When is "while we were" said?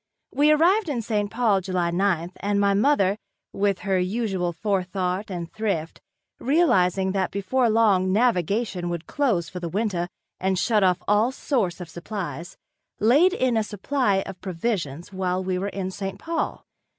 15.13-15.69